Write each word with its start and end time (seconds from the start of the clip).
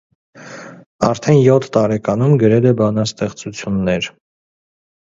Արդեն 1.09 1.37
յոթ 1.49 1.67
տարեկանում 1.77 2.35
գրել 2.45 2.69
է 2.71 2.73
բանաստեղծություններ։ 2.81 4.15